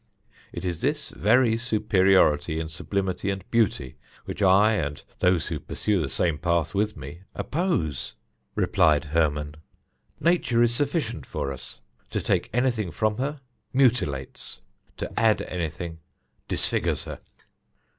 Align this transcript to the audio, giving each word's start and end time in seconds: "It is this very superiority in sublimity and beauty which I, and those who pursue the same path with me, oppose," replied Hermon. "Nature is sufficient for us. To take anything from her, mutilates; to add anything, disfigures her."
"It 0.51 0.65
is 0.65 0.81
this 0.81 1.11
very 1.11 1.55
superiority 1.57 2.59
in 2.59 2.69
sublimity 2.69 3.29
and 3.29 3.47
beauty 3.51 3.97
which 4.25 4.41
I, 4.41 4.71
and 4.73 5.03
those 5.19 5.49
who 5.49 5.59
pursue 5.59 6.01
the 6.01 6.09
same 6.09 6.39
path 6.39 6.73
with 6.73 6.97
me, 6.97 7.21
oppose," 7.35 8.15
replied 8.55 9.05
Hermon. 9.13 9.57
"Nature 10.19 10.63
is 10.63 10.73
sufficient 10.73 11.27
for 11.27 11.51
us. 11.53 11.81
To 12.09 12.19
take 12.19 12.49
anything 12.51 12.89
from 12.89 13.17
her, 13.19 13.41
mutilates; 13.73 14.59
to 14.97 15.19
add 15.19 15.43
anything, 15.43 15.99
disfigures 16.47 17.03
her." 17.03 17.19